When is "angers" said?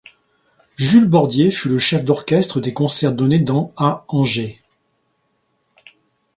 4.07-4.59